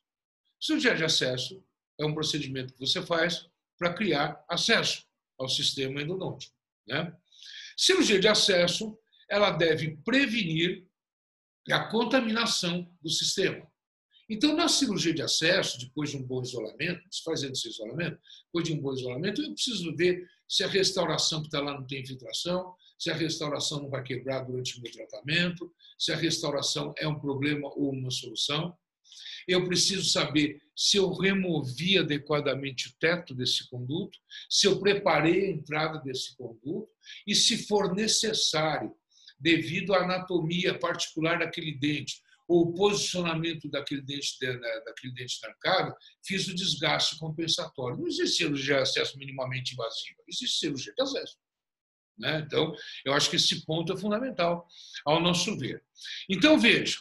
Cirurgia 0.60 0.94
de 0.94 1.04
acesso 1.04 1.64
é 2.00 2.04
um 2.04 2.14
procedimento 2.14 2.74
que 2.74 2.80
você 2.80 3.04
faz 3.04 3.48
para 3.78 3.94
criar 3.94 4.44
acesso 4.48 5.07
ao 5.38 5.48
sistema 5.48 6.02
endodôntico. 6.02 6.54
Né? 6.86 7.14
Cirurgia 7.76 8.18
de 8.18 8.28
acesso 8.28 8.98
ela 9.28 9.50
deve 9.50 9.96
prevenir 9.98 10.86
a 11.70 11.84
contaminação 11.84 12.90
do 13.02 13.10
sistema. 13.10 13.66
Então, 14.30 14.54
na 14.54 14.68
cirurgia 14.68 15.14
de 15.14 15.22
acesso, 15.22 15.78
depois 15.78 16.10
de 16.10 16.18
um 16.18 16.22
bom 16.22 16.42
isolamento, 16.42 17.02
fazendo 17.24 17.52
esse 17.52 17.68
isolamento, 17.68 18.18
depois 18.46 18.66
de 18.66 18.74
um 18.74 18.80
bom 18.80 18.92
isolamento, 18.92 19.42
eu 19.42 19.52
preciso 19.52 19.94
ver 19.96 20.28
se 20.46 20.62
a 20.64 20.68
restauração 20.68 21.40
que 21.40 21.48
está 21.48 21.60
lá 21.60 21.74
não 21.74 21.86
tem 21.86 22.02
infiltração, 22.02 22.74
se 22.98 23.10
a 23.10 23.14
restauração 23.14 23.82
não 23.82 23.88
vai 23.88 24.02
quebrar 24.02 24.40
durante 24.40 24.78
o 24.78 24.82
meu 24.82 24.92
tratamento, 24.92 25.72
se 25.98 26.12
a 26.12 26.16
restauração 26.16 26.92
é 26.98 27.08
um 27.08 27.18
problema 27.18 27.68
ou 27.74 27.90
uma 27.90 28.10
solução. 28.10 28.76
Eu 29.48 29.64
preciso 29.64 30.08
saber 30.08 30.60
se 30.76 30.98
eu 30.98 31.10
removi 31.12 31.98
adequadamente 31.98 32.88
o 32.88 32.92
teto 33.00 33.34
desse 33.34 33.68
conduto, 33.68 34.16
se 34.48 34.66
eu 34.66 34.78
preparei 34.78 35.46
a 35.46 35.50
entrada 35.50 35.98
desse 36.00 36.36
conduto 36.36 36.88
e, 37.26 37.34
se 37.34 37.66
for 37.66 37.94
necessário, 37.94 38.94
devido 39.40 39.94
à 39.94 40.04
anatomia 40.04 40.78
particular 40.78 41.38
daquele 41.38 41.72
dente, 41.76 42.22
ou 42.46 42.72
posicionamento 42.72 43.68
daquele 43.68 44.00
dente, 44.00 44.38
daquele 44.86 45.12
dente 45.12 45.38
arcado, 45.44 45.94
fiz 46.24 46.48
o 46.48 46.54
desgaste 46.54 47.18
compensatório. 47.18 47.98
Não 47.98 48.06
existe 48.06 48.38
cirurgia 48.38 48.76
de 48.76 48.82
acesso 48.82 49.18
minimamente 49.18 49.74
invasiva, 49.74 50.22
existe 50.26 50.58
cirurgia 50.58 50.94
de 50.96 51.02
acesso. 51.02 51.36
Né? 52.18 52.42
Então, 52.44 52.74
eu 53.04 53.12
acho 53.12 53.28
que 53.28 53.36
esse 53.36 53.64
ponto 53.66 53.92
é 53.92 53.96
fundamental 53.96 54.66
ao 55.04 55.20
nosso 55.20 55.56
ver. 55.58 55.84
Então, 56.28 56.58
veja, 56.58 56.98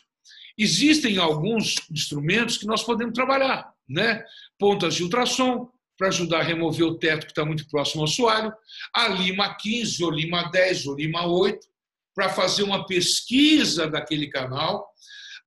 existem 0.57 1.17
alguns 1.17 1.75
instrumentos 1.91 2.57
que 2.57 2.65
nós 2.65 2.83
podemos 2.83 3.13
trabalhar. 3.13 3.71
Né? 3.87 4.23
Pontas 4.57 4.95
de 4.95 5.03
ultrassom, 5.03 5.69
para 5.97 6.09
ajudar 6.09 6.39
a 6.39 6.43
remover 6.43 6.85
o 6.85 6.97
teto 6.97 7.25
que 7.25 7.31
está 7.31 7.43
muito 7.43 7.67
próximo 7.67 8.01
ao 8.01 8.07
assoalho, 8.07 8.53
a 8.93 9.07
Lima 9.07 9.55
15, 9.55 10.03
ou 10.03 10.11
Lima 10.11 10.43
10, 10.51 10.85
ou 10.85 10.95
Lima 10.95 11.25
8, 11.25 11.59
para 12.13 12.29
fazer 12.29 12.63
uma 12.63 12.85
pesquisa 12.85 13.87
daquele 13.87 14.29
canal, 14.29 14.87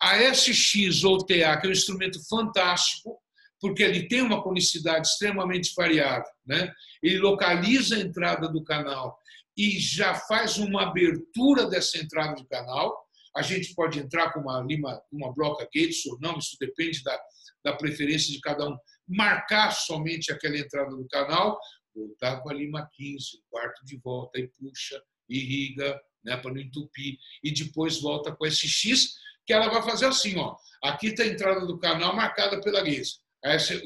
a 0.00 0.17
SX 0.35 1.05
ou 1.05 1.19
TA, 1.19 1.57
que 1.57 1.67
é 1.67 1.69
um 1.69 1.73
instrumento 1.73 2.19
fantástico, 2.29 3.19
porque 3.61 3.83
ele 3.83 4.09
tem 4.09 4.23
uma 4.23 4.43
conicidade 4.43 5.07
extremamente 5.07 5.73
variável, 5.76 6.31
né? 6.47 6.73
ele 7.02 7.19
localiza 7.19 7.97
a 7.97 8.00
entrada 8.00 8.49
do 8.49 8.64
canal 8.64 9.19
e 9.57 9.79
já 9.79 10.14
faz 10.14 10.57
uma 10.57 10.85
abertura 10.85 11.67
dessa 11.67 11.99
entrada 11.99 12.35
do 12.35 12.47
canal. 12.47 12.97
A 13.37 13.42
gente 13.42 13.75
pode 13.75 13.99
entrar 13.99 14.32
com 14.32 14.40
uma 14.40 14.60
lima, 14.60 15.00
uma 15.12 15.32
broca 15.32 15.64
Gates 15.64 16.04
ou 16.06 16.18
não, 16.20 16.38
isso 16.38 16.56
depende 16.58 17.02
da, 17.02 17.18
da 17.64 17.76
preferência 17.76 18.32
de 18.32 18.40
cada 18.40 18.68
um. 18.68 18.76
Marcar 19.08 19.70
somente 19.70 20.32
aquela 20.32 20.58
entrada 20.58 20.90
do 20.90 21.06
canal, 21.08 21.58
voltar 21.94 22.40
com 22.40 22.50
a 22.50 22.54
lima 22.54 22.88
15, 22.92 23.42
quarto 23.49 23.84
de 23.84 23.99
volta 23.99 24.38
e 24.38 24.49
puxa, 24.49 25.00
irriga, 25.28 26.00
né, 26.25 26.37
para 26.37 26.52
não 26.52 26.60
entupir, 26.60 27.16
e 27.42 27.52
depois 27.52 28.00
volta 28.00 28.34
com 28.34 28.46
esse 28.46 28.68
X, 28.68 29.14
que 29.46 29.52
ela 29.52 29.68
vai 29.68 29.82
fazer 29.82 30.06
assim, 30.06 30.37
ó. 30.37 30.54
Aqui 30.82 31.08
está 31.08 31.22
a 31.22 31.26
entrada 31.26 31.66
do 31.66 31.78
canal 31.78 32.14
marcada 32.14 32.60
pela 32.60 32.82
guisa. 32.82 33.14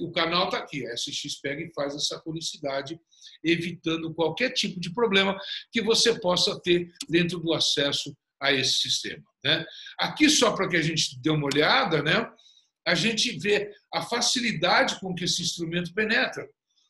o 0.00 0.10
canal 0.10 0.46
está 0.46 0.58
aqui, 0.58 0.86
a 0.86 0.96
SX 0.96 1.40
pega 1.40 1.62
e 1.62 1.72
faz 1.72 1.94
essa 1.94 2.20
conicidade, 2.20 2.98
evitando 3.42 4.14
qualquer 4.14 4.50
tipo 4.50 4.80
de 4.80 4.92
problema 4.92 5.38
que 5.72 5.82
você 5.82 6.18
possa 6.18 6.60
ter 6.60 6.92
dentro 7.08 7.38
do 7.38 7.52
acesso 7.52 8.14
a 8.40 8.52
esse 8.52 8.74
sistema. 8.74 9.24
Né? 9.42 9.64
Aqui, 9.98 10.28
só 10.28 10.52
para 10.52 10.68
que 10.68 10.76
a 10.76 10.82
gente 10.82 11.20
dê 11.20 11.30
uma 11.30 11.46
olhada, 11.46 12.02
né? 12.02 12.30
a 12.86 12.94
gente 12.94 13.38
vê 13.38 13.70
a 13.92 14.02
facilidade 14.02 15.00
com 15.00 15.14
que 15.14 15.24
esse 15.24 15.42
instrumento 15.42 15.94
penetra. 15.94 16.48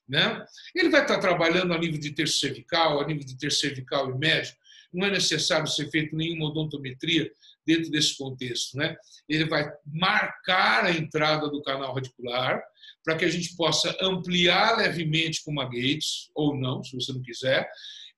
Né? 0.09 0.45
Ele 0.75 0.91
vai 0.91 1.03
estar 1.03 1.19
trabalhando 1.19 1.73
a 1.73 1.79
nível 1.79 1.99
de 1.99 2.11
terço 2.11 2.39
cervical, 2.39 3.01
a 3.01 3.07
nível 3.07 3.25
de 3.25 3.39
terço 3.39 3.61
cervical 3.61 4.11
e 4.11 4.19
médio. 4.19 4.55
Não 4.93 5.07
é 5.07 5.11
necessário 5.11 5.67
ser 5.67 5.91
feito 5.91 6.15
nenhuma 6.15 6.47
odontometria 6.47 7.31
dentro 7.67 7.91
desse 7.91 8.17
contexto. 8.17 8.77
Né? 8.77 8.97
Ele 9.29 9.47
vai 9.47 9.71
marcar 9.87 10.85
a 10.85 10.91
entrada 10.91 11.49
do 11.49 11.63
canal 11.63 11.95
radicular 11.95 12.63
para 13.03 13.17
que 13.17 13.25
a 13.25 13.31
gente 13.31 13.57
possa 13.57 13.97
ampliar 14.01 14.77
levemente 14.79 15.43
com 15.45 15.51
uma 15.51 15.65
Gates, 15.65 16.31
ou 16.35 16.57
não, 16.57 16.83
se 16.83 16.95
você 16.95 17.13
não 17.13 17.23
quiser, 17.23 17.69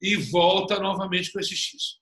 e 0.00 0.16
volta 0.16 0.78
novamente 0.78 1.33
com 1.33 1.40
esse 1.40 1.56
X. 1.56 1.99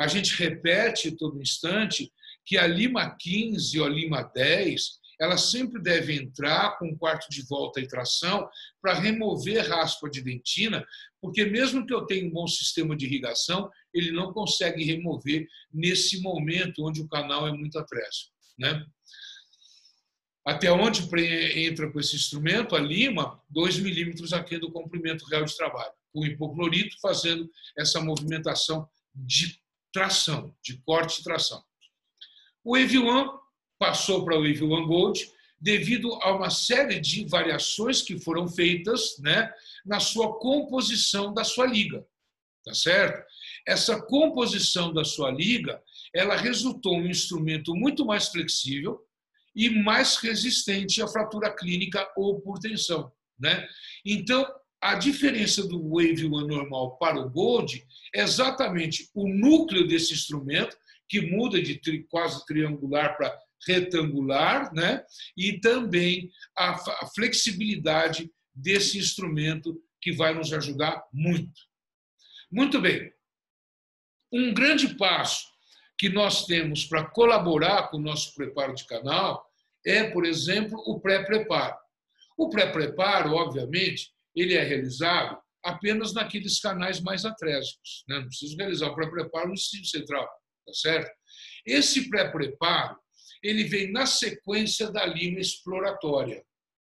A 0.00 0.06
gente 0.06 0.34
repete 0.34 1.14
todo 1.14 1.42
instante 1.42 2.10
que 2.46 2.56
a 2.56 2.66
Lima 2.66 3.14
15 3.20 3.78
ou 3.78 3.84
a 3.84 3.88
Lima 3.90 4.22
10 4.22 4.98
ela 5.20 5.36
sempre 5.36 5.78
deve 5.78 6.14
entrar 6.14 6.78
com 6.78 6.88
um 6.88 6.96
quarto 6.96 7.28
de 7.28 7.42
volta 7.42 7.78
e 7.78 7.86
tração 7.86 8.48
para 8.80 8.98
remover 8.98 9.68
raspa 9.68 10.08
de 10.08 10.22
dentina, 10.22 10.82
porque 11.20 11.44
mesmo 11.44 11.86
que 11.86 11.92
eu 11.92 12.06
tenha 12.06 12.26
um 12.26 12.30
bom 12.30 12.46
sistema 12.46 12.96
de 12.96 13.04
irrigação, 13.04 13.70
ele 13.92 14.10
não 14.10 14.32
consegue 14.32 14.82
remover 14.82 15.46
nesse 15.70 16.22
momento 16.22 16.82
onde 16.86 17.02
o 17.02 17.08
canal 17.08 17.46
é 17.46 17.52
muito 17.52 17.78
atrésico. 17.78 18.32
Né? 18.58 18.82
Até 20.46 20.72
onde 20.72 21.02
entra 21.58 21.92
com 21.92 22.00
esse 22.00 22.16
instrumento? 22.16 22.74
A 22.74 22.80
lima, 22.80 23.38
2 23.50 23.80
milímetros 23.80 24.32
aqui 24.32 24.56
do 24.56 24.72
comprimento 24.72 25.26
real 25.26 25.44
de 25.44 25.54
trabalho, 25.54 25.92
com 26.10 26.24
hipoclorito 26.24 26.96
fazendo 27.02 27.46
essa 27.76 28.00
movimentação 28.00 28.88
de 29.14 29.60
tração, 29.92 30.54
de 30.62 30.78
corte 30.78 31.20
e 31.20 31.24
tração. 31.24 31.62
O 32.64 32.76
EV1 32.76 33.38
passou 33.78 34.24
para 34.24 34.38
o 34.38 34.42
Wave 34.42 34.62
One 34.62 34.86
Gold 34.86 35.32
devido 35.60 36.12
a 36.22 36.34
uma 36.34 36.50
série 36.50 37.00
de 37.00 37.26
variações 37.26 38.00
que 38.02 38.18
foram 38.18 38.48
feitas 38.48 39.18
né, 39.18 39.52
na 39.84 40.00
sua 40.00 40.38
composição 40.38 41.34
da 41.34 41.44
sua 41.44 41.66
liga. 41.66 42.04
Tá 42.64 42.74
certo? 42.74 43.24
Essa 43.66 44.00
composição 44.02 44.92
da 44.92 45.04
sua 45.04 45.30
liga, 45.30 45.82
ela 46.14 46.36
resultou 46.36 46.94
em 46.94 47.06
um 47.06 47.10
instrumento 47.10 47.74
muito 47.74 48.04
mais 48.04 48.28
flexível 48.28 49.00
e 49.54 49.70
mais 49.70 50.16
resistente 50.16 51.02
à 51.02 51.08
fratura 51.08 51.54
clínica 51.54 52.06
ou 52.16 52.40
por 52.40 52.58
tensão, 52.58 53.10
né? 53.38 53.66
Então, 54.04 54.46
a 54.80 54.94
diferença 54.94 55.66
do 55.66 55.88
Wave 55.90 56.26
One 56.26 56.48
normal 56.48 56.96
para 56.96 57.20
o 57.20 57.28
Gold 57.28 57.86
é 58.14 58.22
exatamente 58.22 59.10
o 59.14 59.28
núcleo 59.28 59.86
desse 59.86 60.14
instrumento, 60.14 60.76
que 61.08 61.20
muda 61.20 61.60
de 61.60 61.76
tri, 61.76 62.04
quase 62.04 62.44
triangular 62.46 63.16
para 63.16 63.36
retangular, 63.66 64.72
né? 64.72 65.04
e 65.36 65.60
também 65.60 66.30
a, 66.56 66.70
a 66.70 67.06
flexibilidade 67.14 68.30
desse 68.54 68.98
instrumento 68.98 69.78
que 70.00 70.12
vai 70.12 70.32
nos 70.32 70.52
ajudar 70.52 71.04
muito. 71.12 71.60
Muito 72.50 72.80
bem. 72.80 73.12
Um 74.32 74.54
grande 74.54 74.96
passo 74.96 75.46
que 75.98 76.08
nós 76.08 76.46
temos 76.46 76.86
para 76.86 77.04
colaborar 77.04 77.88
com 77.90 77.98
o 77.98 78.02
nosso 78.02 78.34
preparo 78.34 78.74
de 78.74 78.86
canal 78.86 79.46
é, 79.84 80.04
por 80.04 80.24
exemplo, 80.24 80.82
o 80.86 80.98
pré-preparo. 81.00 81.76
O 82.38 82.48
pré-preparo, 82.48 83.34
obviamente, 83.34 84.10
ele 84.40 84.54
é 84.54 84.62
realizado 84.62 85.38
apenas 85.62 86.12
naqueles 86.14 86.58
canais 86.60 87.00
mais 87.00 87.24
atrésicos. 87.24 88.04
Né? 88.08 88.20
Não 88.20 88.26
preciso 88.26 88.56
realizar 88.56 88.88
o 88.88 88.94
pré-preparo 88.94 89.48
no 89.48 89.56
sistema 89.56 89.84
central, 89.84 90.26
tá 90.66 90.72
certo? 90.72 91.10
Esse 91.66 92.08
pré-preparo 92.08 92.96
ele 93.42 93.64
vem 93.64 93.90
na 93.90 94.06
sequência 94.06 94.90
da 94.90 95.04
lima 95.06 95.40
exploratória, 95.40 96.38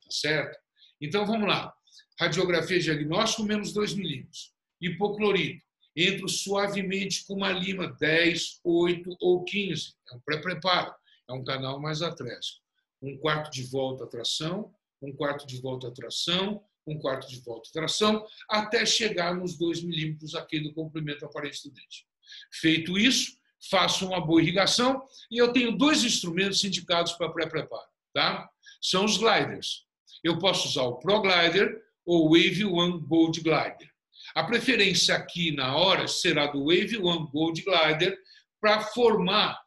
tá 0.02 0.10
certo? 0.10 0.56
Então 1.00 1.26
vamos 1.26 1.48
lá. 1.48 1.72
Radiografia 2.18 2.78
diagnóstico 2.78 3.42
menos 3.42 3.72
2 3.72 3.94
milímetros. 3.94 4.52
Hipoclorito. 4.80 5.64
Entro 5.96 6.28
suavemente 6.28 7.24
com 7.24 7.34
uma 7.34 7.52
lima 7.52 7.92
10, 8.00 8.60
8 8.64 9.16
ou 9.20 9.44
15. 9.44 9.94
É 10.10 10.16
um 10.16 10.20
pré-preparo. 10.20 10.92
É 11.28 11.32
um 11.32 11.44
canal 11.44 11.80
mais 11.80 12.02
atrás. 12.02 12.60
Um 13.02 13.16
quarto 13.18 13.50
de 13.50 13.64
volta 13.64 14.06
tração, 14.06 14.72
um 15.02 15.12
quarto 15.12 15.46
de 15.46 15.60
volta 15.60 15.92
tração, 15.92 16.64
um 16.86 16.98
quarto 16.98 17.28
de 17.28 17.40
volta 17.40 17.70
tração, 17.72 18.24
até 18.48 18.84
chegar 18.84 19.34
nos 19.34 19.56
2 19.56 19.82
milímetros 19.82 20.34
aqui 20.34 20.60
do 20.60 20.72
comprimento 20.72 21.24
aparente 21.24 21.62
do 21.68 21.74
dente. 21.74 22.06
Feito 22.52 22.98
isso, 22.98 23.36
faço 23.70 24.06
uma 24.06 24.20
boa 24.20 24.42
irrigação 24.42 25.02
e 25.30 25.38
eu 25.38 25.52
tenho 25.52 25.76
dois 25.76 26.04
instrumentos 26.04 26.62
indicados 26.64 27.12
para 27.12 27.32
pré-preparo. 27.32 27.88
Tá? 28.12 28.48
São 28.80 29.04
os 29.04 29.16
gliders. 29.16 29.84
Eu 30.22 30.38
posso 30.38 30.68
usar 30.68 30.82
o 30.82 30.98
Pro 30.98 31.20
Glider 31.20 31.82
ou 32.04 32.26
o 32.26 32.30
Wave 32.30 32.64
One 32.64 33.00
Gold 33.06 33.40
Glider. 33.40 33.90
A 34.34 34.44
preferência 34.44 35.14
aqui 35.14 35.52
na 35.52 35.76
hora 35.76 36.08
será 36.08 36.46
do 36.46 36.66
Wave 36.66 36.98
One 36.98 37.28
Gold 37.30 37.62
Glider 37.62 38.16
para 38.60 38.80
formar 38.80 39.60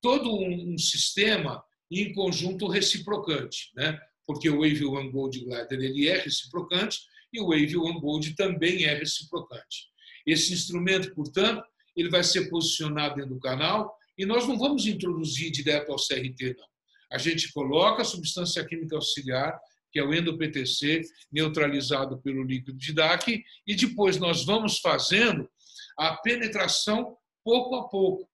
todo 0.00 0.30
um, 0.32 0.76
sistema 0.78 1.64
em 1.90 2.12
conjunto 2.12 2.68
reciprocante, 2.68 3.70
né? 3.74 3.98
Porque 4.26 4.48
o 4.48 4.60
Wave 4.60 4.84
One 4.84 5.10
Gold 5.10 5.38
Glider 5.38 5.80
ele 5.80 6.08
é 6.08 6.18
reciprocante 6.18 7.00
e 7.32 7.40
o 7.40 7.48
Wave 7.48 7.76
One 7.76 8.00
Gold 8.00 8.34
também 8.34 8.84
é 8.84 8.94
reciprocante. 8.94 9.88
Esse 10.26 10.52
instrumento, 10.52 11.14
portanto, 11.14 11.62
ele 11.96 12.08
vai 12.08 12.24
ser 12.24 12.48
posicionado 12.48 13.16
dentro 13.16 13.34
do 13.34 13.40
canal 13.40 13.94
e 14.16 14.24
nós 14.24 14.46
não 14.46 14.58
vamos 14.58 14.86
introduzir 14.86 15.50
direto 15.50 15.90
ao 15.90 15.96
CRT, 15.96 16.56
não. 16.56 16.66
A 17.10 17.18
gente 17.18 17.52
coloca 17.52 18.02
a 18.02 18.04
substância 18.04 18.64
química 18.66 18.96
auxiliar, 18.96 19.58
que 19.92 19.98
é 19.98 20.02
o 20.02 20.12
endo-PTC, 20.12 21.02
neutralizado 21.30 22.20
pelo 22.20 22.42
líquido 22.42 22.76
de 22.76 22.92
DAC, 22.92 23.44
e 23.66 23.74
depois 23.74 24.18
nós 24.18 24.44
vamos 24.44 24.78
fazendo 24.78 25.48
a 25.96 26.16
penetração 26.16 27.16
pouco 27.44 27.76
a 27.76 27.88
pouco. 27.88 28.28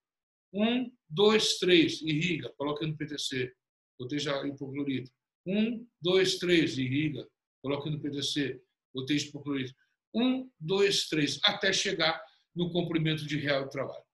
Um, 0.52 0.90
dois, 1.08 1.58
três, 1.58 2.00
irriga, 2.00 2.50
coloca 2.56 2.86
no 2.86 2.96
PTC, 2.96 3.52
proteja 3.98 4.46
hipoclorito. 4.46 5.10
Um, 5.46 5.86
dois, 6.00 6.38
três, 6.38 6.76
irriga, 6.78 7.26
coloca 7.62 7.90
no 7.90 8.00
PTC, 8.00 8.60
proteja 8.92 9.26
hipoclorito. 9.26 9.74
Um, 10.14 10.50
dois, 10.58 11.08
três, 11.08 11.38
até 11.44 11.72
chegar 11.72 12.22
no 12.54 12.70
comprimento 12.70 13.26
de 13.26 13.38
real 13.38 13.64
de 13.64 13.70
trabalho. 13.70 14.04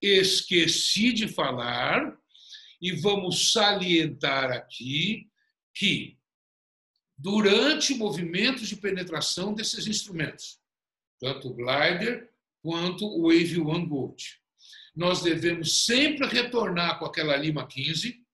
Esqueci 0.00 1.12
de 1.12 1.28
falar, 1.28 2.16
e 2.80 2.92
vamos 2.92 3.52
salientar 3.52 4.50
aqui, 4.52 5.28
que 5.74 6.16
durante 7.16 7.94
movimentos 7.94 8.68
de 8.68 8.76
penetração 8.76 9.52
desses 9.52 9.86
instrumentos, 9.86 10.60
tanto 11.20 11.48
o 11.48 11.54
glider 11.54 12.30
quanto 12.62 13.04
o 13.04 13.22
Wave 13.28 13.60
One 13.60 13.86
Gold, 13.86 14.40
nós 14.94 15.22
devemos 15.22 15.84
sempre 15.84 16.26
retornar 16.26 16.98
com 16.98 17.04
aquela 17.04 17.36
lima 17.36 17.66
15, 17.66 18.24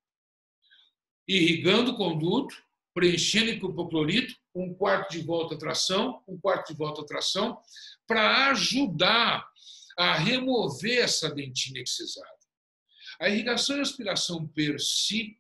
irrigando 1.27 1.93
o 1.93 1.97
conduto, 1.97 2.55
preenchendo 2.95 3.59
com 3.61 3.71
hipoclorito, 3.71 4.35
um 4.55 4.73
quarto 4.73 5.13
de 5.13 5.23
volta 5.23 5.59
tração, 5.59 6.23
um 6.29 6.39
quarto 6.39 6.73
de 6.73 6.79
volta 6.79 7.05
tração, 7.05 7.59
para 8.07 8.51
ajudar 8.51 9.45
a 9.99 10.15
remover 10.15 10.99
essa 10.99 11.31
dentina 11.31 11.81
excisada. 11.81 12.29
A 13.21 13.29
irrigação 13.29 13.77
e 13.77 13.81
a 13.81 13.83
aspiração 13.83 14.47
per 14.49 14.81
si, 14.81 15.37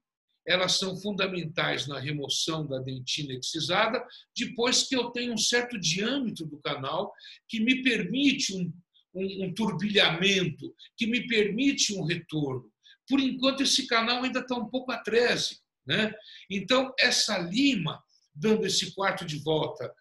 elas 0.46 0.78
são 0.78 0.96
fundamentais 0.96 1.86
na 1.86 1.98
remoção 1.98 2.66
da 2.66 2.78
dentina 2.78 3.32
excisada, 3.32 4.04
depois 4.36 4.82
que 4.82 4.94
eu 4.94 5.10
tenho 5.10 5.32
um 5.32 5.38
certo 5.38 5.78
diâmetro 5.78 6.46
do 6.46 6.58
canal 6.58 7.12
que 7.48 7.60
me 7.60 7.82
permite 7.82 8.54
um, 8.54 8.72
um, 9.14 9.44
um 9.44 9.54
turbilhamento, 9.54 10.74
que 10.96 11.06
me 11.06 11.26
permite 11.26 11.94
um 11.94 12.04
retorno. 12.04 12.70
Por 13.08 13.20
enquanto, 13.20 13.62
esse 13.62 13.86
canal 13.86 14.22
ainda 14.22 14.40
está 14.40 14.54
um 14.54 14.68
pouco 14.68 14.92
a 14.92 14.98
13. 14.98 15.63
Né? 15.86 16.12
Então, 16.50 16.92
essa 16.98 17.38
lima, 17.38 18.02
dando 18.34 18.66
esse 18.66 18.94
quarto 18.94 19.24
de 19.24 19.38
volta, 19.38 19.92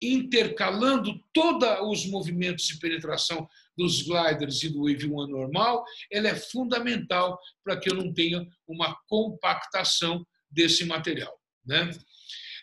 intercalando 0.00 1.20
todos 1.32 1.68
os 1.82 2.06
movimentos 2.06 2.66
de 2.66 2.78
penetração 2.78 3.48
dos 3.76 4.02
gliders 4.02 4.62
e 4.62 4.68
do 4.68 4.84
Wave 4.84 5.10
One 5.10 5.32
normal, 5.32 5.84
ela 6.10 6.28
é 6.28 6.34
fundamental 6.34 7.38
para 7.64 7.78
que 7.78 7.90
eu 7.90 7.94
não 7.94 8.12
tenha 8.12 8.46
uma 8.66 8.94
compactação 9.06 10.26
desse 10.50 10.84
material. 10.84 11.34
Né? 11.64 11.90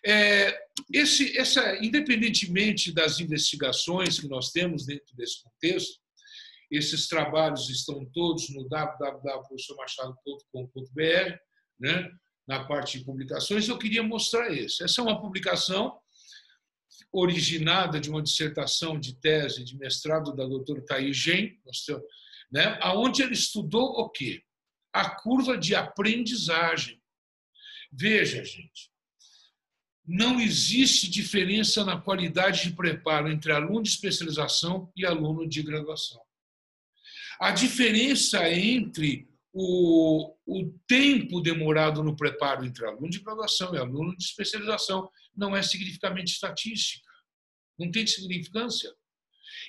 É, 0.06 0.56
esse, 0.92 1.38
essa, 1.38 1.78
independentemente 1.84 2.92
das 2.92 3.20
investigações 3.20 4.20
que 4.20 4.28
nós 4.28 4.52
temos 4.52 4.86
dentro 4.86 5.16
desse 5.16 5.42
contexto, 5.44 6.00
esses 6.70 7.08
trabalhos 7.08 7.70
estão 7.70 8.06
todos 8.12 8.50
no 8.50 8.68
www.professormachado.com.br, 8.68 11.38
né, 11.80 12.12
na 12.48 12.66
parte 12.66 13.00
de 13.00 13.06
publicações. 13.06 13.68
Eu 13.68 13.78
queria 13.78 14.04
mostrar 14.04 14.52
esse. 14.52 14.84
Essa 14.84 15.02
é 15.02 15.04
uma 15.04 15.20
publicação 15.22 15.98
originada 17.12 18.00
de 18.00 18.10
uma 18.10 18.22
dissertação 18.22 19.00
de 19.00 19.16
tese 19.16 19.64
de 19.64 19.78
mestrado 19.78 20.36
da 20.36 20.46
doutora 20.46 20.84
Thaís 20.86 21.16
Gen, 21.16 21.60
né, 22.52 22.80
onde 22.96 23.22
ele 23.22 23.34
estudou 23.34 23.84
o 24.00 24.10
quê? 24.10 24.44
A 24.92 25.10
curva 25.10 25.58
de 25.58 25.76
aprendizagem. 25.76 27.02
Veja, 27.92 28.44
gente, 28.44 28.92
não 30.06 30.40
existe 30.40 31.10
diferença 31.10 31.86
na 31.86 32.00
qualidade 32.00 32.64
de 32.64 32.76
preparo 32.76 33.32
entre 33.32 33.52
aluno 33.52 33.84
de 33.84 33.90
especialização 33.90 34.92
e 34.96 35.06
aluno 35.06 35.48
de 35.48 35.62
graduação. 35.62 36.22
A 37.40 37.52
diferença 37.52 38.50
entre 38.50 39.28
o, 39.54 40.36
o 40.48 40.74
tempo 40.88 41.40
demorado 41.40 42.04
no 42.04 42.16
preparo 42.16 42.66
entre 42.66 42.86
aluno 42.86 43.10
de 43.10 43.20
graduação 43.20 43.74
e 43.74 43.78
aluno 43.78 44.18
de 44.18 44.24
especialização 44.24 45.08
não 45.36 45.56
é 45.56 45.62
significativamente 45.62 46.32
estatística, 46.32 47.08
não 47.78 47.92
tem 47.92 48.08
significância. 48.08 48.92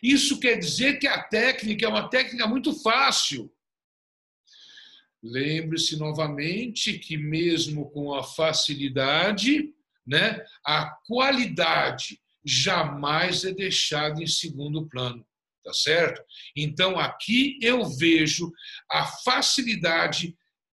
Isso 0.03 0.41
quer 0.41 0.59
dizer 0.59 0.99
que 0.99 1.07
a 1.07 1.23
técnica 1.23 1.85
é 1.85 1.89
uma 1.89 2.09
técnica 2.09 2.47
muito 2.47 2.73
fácil. 2.83 3.53
Lembre-se 5.23 5.99
novamente 5.99 6.99
que, 6.99 7.17
mesmo 7.17 7.91
com 7.91 8.15
a 8.15 8.23
facilidade, 8.23 9.75
né, 10.07 10.43
a 10.65 10.87
qualidade 11.07 12.21
jamais 12.45 13.45
é 13.45 13.53
deixada 13.53 14.23
em 14.23 14.27
segundo 14.27 14.87
plano 14.87 15.27
tá 15.65 15.73
certo? 15.73 16.23
Então 16.55 16.99
aqui 16.99 17.59
eu 17.63 17.85
vejo 17.97 18.53
a 18.91 19.07
facilidade 19.25 20.37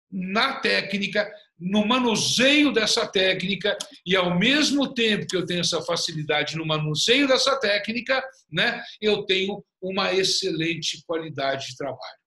na 0.09 0.59
técnica, 0.61 1.29
no 1.59 1.85
manuseio 1.85 2.71
dessa 2.71 3.05
técnica 3.05 3.77
e 4.05 4.15
ao 4.15 4.37
mesmo 4.37 4.93
tempo 4.93 5.27
que 5.27 5.35
eu 5.35 5.45
tenho 5.45 5.59
essa 5.59 5.81
facilidade 5.81 6.55
no 6.55 6.65
manuseio 6.65 7.27
dessa 7.27 7.59
técnica, 7.59 8.23
né, 8.49 8.81
eu 9.01 9.25
tenho 9.25 9.63
uma 9.81 10.13
excelente 10.13 11.03
qualidade 11.05 11.67
de 11.67 11.75
trabalho. 11.75 12.19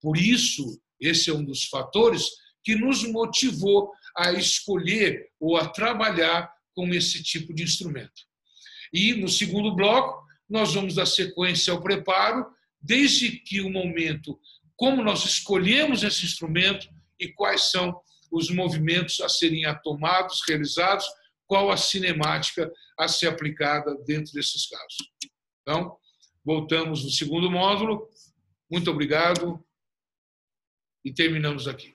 Por 0.00 0.16
isso, 0.16 0.80
esse 1.00 1.30
é 1.30 1.34
um 1.34 1.44
dos 1.44 1.64
fatores 1.64 2.24
que 2.62 2.76
nos 2.76 3.02
motivou 3.04 3.90
a 4.16 4.32
escolher 4.32 5.28
ou 5.40 5.56
a 5.56 5.68
trabalhar 5.68 6.50
com 6.74 6.88
esse 6.88 7.22
tipo 7.22 7.52
de 7.52 7.62
instrumento. 7.62 8.22
E 8.92 9.14
no 9.14 9.28
segundo 9.28 9.74
bloco, 9.74 10.23
nós 10.48 10.74
vamos 10.74 10.94
dar 10.94 11.06
sequência 11.06 11.72
ao 11.72 11.82
preparo, 11.82 12.46
desde 12.80 13.38
que 13.38 13.60
o 13.60 13.70
momento, 13.70 14.38
como 14.76 15.02
nós 15.02 15.24
escolhemos 15.24 16.02
esse 16.02 16.24
instrumento 16.24 16.88
e 17.18 17.32
quais 17.32 17.70
são 17.70 17.98
os 18.30 18.50
movimentos 18.50 19.20
a 19.20 19.28
serem 19.28 19.62
tomados, 19.82 20.42
realizados, 20.46 21.06
qual 21.46 21.70
a 21.70 21.76
cinemática 21.76 22.70
a 22.98 23.06
ser 23.08 23.28
aplicada 23.28 23.94
dentro 24.04 24.32
desses 24.32 24.66
casos. 24.66 24.96
Então, 25.62 25.96
voltamos 26.44 27.04
no 27.04 27.10
segundo 27.10 27.50
módulo. 27.50 28.08
Muito 28.70 28.90
obrigado 28.90 29.64
e 31.04 31.12
terminamos 31.12 31.68
aqui. 31.68 31.93